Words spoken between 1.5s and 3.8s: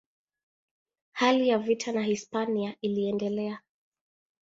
vita na Hispania iliendelea.